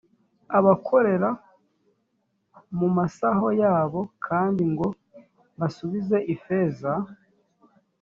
ubakorere 0.59 1.29
mu 2.77 2.87
masaho 2.97 3.47
yabo 3.61 4.01
kandi 4.27 4.61
ngo 4.71 4.87
basubize 5.59 6.17
ifeza 6.35 6.91